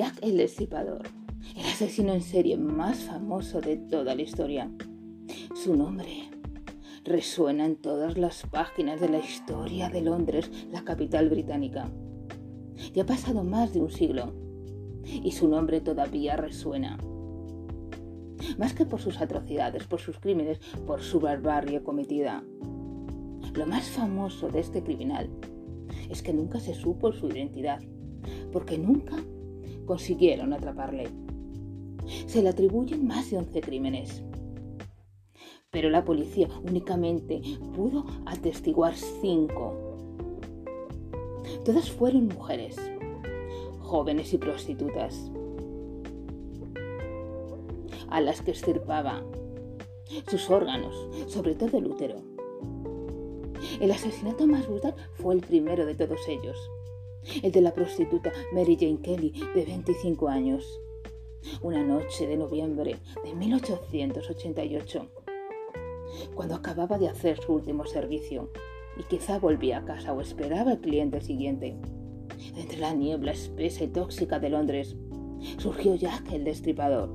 [0.00, 1.02] Jack el Destripador,
[1.54, 4.70] el asesino en serie más famoso de toda la historia.
[5.54, 6.30] Su nombre
[7.04, 11.90] resuena en todas las páginas de la historia de Londres, la capital británica.
[12.94, 14.32] Ya ha pasado más de un siglo
[15.04, 16.96] y su nombre todavía resuena.
[18.56, 22.42] Más que por sus atrocidades, por sus crímenes, por su barbarie cometida.
[23.52, 25.28] Lo más famoso de este criminal
[26.08, 27.82] es que nunca se supo su identidad,
[28.50, 29.22] porque nunca
[29.90, 31.08] consiguieron atraparle.
[32.28, 34.22] Se le atribuyen más de 11 crímenes,
[35.72, 37.42] pero la policía únicamente
[37.74, 39.98] pudo atestiguar 5.
[41.64, 42.76] Todas fueron mujeres,
[43.80, 45.32] jóvenes y prostitutas,
[48.10, 49.24] a las que extirpaba
[50.28, 50.94] sus órganos,
[51.26, 52.22] sobre todo el útero.
[53.80, 56.56] El asesinato más brutal fue el primero de todos ellos,
[57.42, 60.80] el de la prostituta Mary Jane Kelly, de 25 años.
[61.62, 65.08] Una noche de noviembre de 1888,
[66.34, 68.50] cuando acababa de hacer su último servicio
[68.98, 71.78] y quizá volvía a casa o esperaba al cliente siguiente.
[72.56, 74.96] Entre la niebla espesa y tóxica de Londres
[75.58, 77.10] surgió Jack el destripador.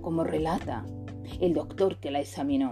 [0.00, 0.84] Como relata
[1.40, 2.70] el doctor que la examinó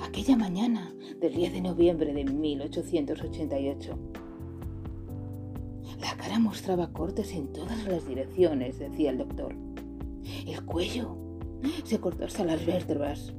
[0.00, 4.21] aquella mañana del 10 de noviembre de 1888.
[6.32, 9.54] Cara mostraba cortes en todas las direcciones, decía el doctor.
[10.46, 11.14] El cuello
[11.84, 13.34] se cortó hasta las vértebras.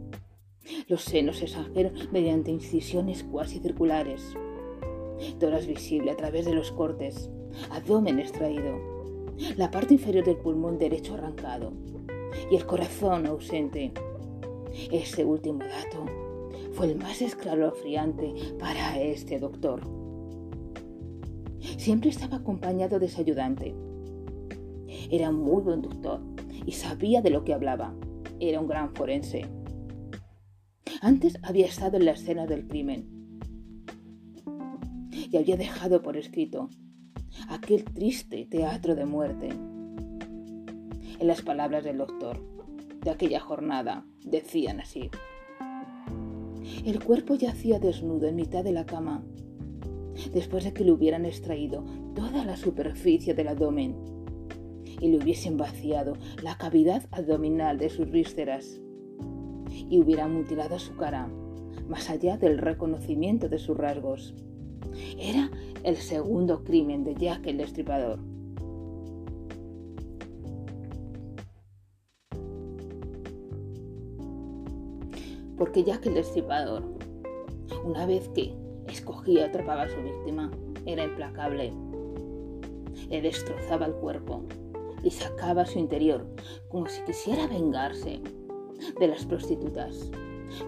[0.87, 4.35] Los senos se exageraron mediante incisiones cuasi circulares.
[5.39, 7.31] Toras visible a través de los cortes.
[7.71, 8.79] Abdomen extraído.
[9.57, 11.73] La parte inferior del pulmón derecho arrancado.
[12.51, 13.91] Y el corazón ausente.
[14.91, 16.05] Ese último dato
[16.73, 20.02] fue el más escalofriante para este doctor.
[21.77, 23.75] Siempre estaba acompañado de su ayudante.
[25.11, 26.21] Era muy buen doctor
[26.65, 27.93] y sabía de lo que hablaba.
[28.39, 29.45] Era un gran forense.
[31.01, 33.39] Antes había estado en la escena del crimen
[35.13, 36.69] y había dejado por escrito
[37.49, 39.49] aquel triste teatro de muerte.
[41.19, 42.39] En las palabras del doctor
[43.01, 45.09] de aquella jornada decían así.
[46.85, 49.23] El cuerpo yacía desnudo en mitad de la cama,
[50.33, 51.83] después de que le hubieran extraído
[52.15, 53.95] toda la superficie del abdomen
[54.99, 58.79] y le hubiesen vaciado la cavidad abdominal de sus vísceras
[59.89, 61.27] y hubiera mutilado su cara,
[61.87, 64.33] más allá del reconocimiento de sus rasgos.
[65.19, 65.49] Era
[65.83, 68.19] el segundo crimen de Jack el Destripador.
[75.57, 76.83] Porque Jack el Destripador,
[77.85, 80.51] una vez que escogía atrapaba a su víctima,
[80.85, 81.73] era implacable.
[83.09, 84.43] Le destrozaba el cuerpo
[85.03, 86.25] y sacaba su interior
[86.69, 88.21] como si quisiera vengarse
[88.99, 90.09] de las prostitutas,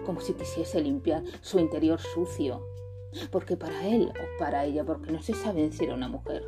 [0.04, 2.66] como si quisiese limpiar su interior sucio,
[3.30, 6.44] porque para él o para ella, porque no se sabe si era una mujer.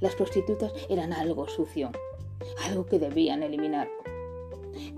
[0.00, 1.90] Las prostitutas eran algo sucio,
[2.64, 3.88] algo que debían eliminar.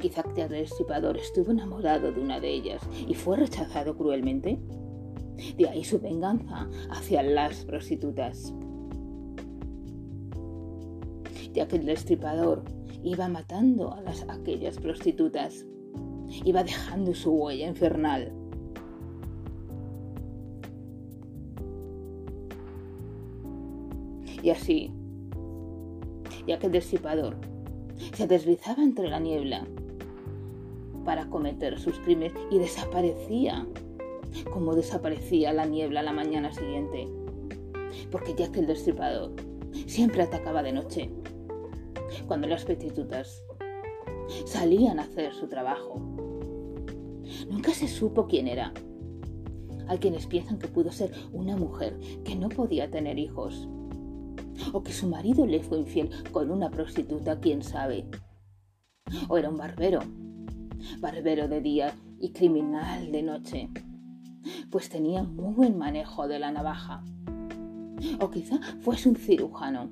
[0.01, 4.59] Quizá el Destripador estuvo enamorado de una de ellas y fue rechazado cruelmente.
[5.57, 8.53] De ahí su venganza hacia las prostitutas.
[11.53, 12.65] Ya que el destripador
[13.03, 15.65] iba matando a las, aquellas prostitutas,
[16.45, 18.33] iba dejando su huella infernal.
[24.43, 24.93] Y así,
[26.47, 27.37] ya que el disipador
[28.15, 29.67] se deslizaba entre la niebla
[31.05, 33.67] para cometer sus crímenes y desaparecía,
[34.53, 37.09] como desaparecía la niebla la mañana siguiente,
[38.11, 39.33] porque ya que el destripador
[39.87, 41.11] siempre atacaba de noche
[42.27, 43.43] cuando las prostitutas
[44.47, 46.01] salían a hacer su trabajo.
[47.49, 48.73] Nunca se supo quién era.
[49.87, 53.69] Hay quienes piensan que pudo ser una mujer que no podía tener hijos.
[54.73, 58.07] O que su marido le fue infiel con una prostituta, quién sabe.
[59.29, 60.01] O era un barbero.
[61.01, 63.69] Barbero de día y criminal de noche
[64.71, 67.03] pues tenía muy buen manejo de la navaja.
[68.21, 69.91] O quizá fuese un cirujano,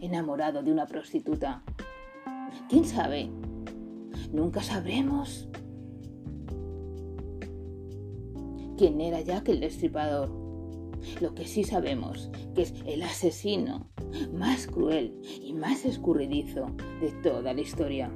[0.00, 1.62] enamorado de una prostituta.
[2.68, 3.30] ¿Quién sabe?
[4.32, 5.48] Nunca sabremos
[8.76, 10.30] quién era Jack el destripador.
[11.20, 13.88] Lo que sí sabemos, que es el asesino
[14.32, 16.66] más cruel y más escurridizo
[17.00, 18.10] de toda la historia.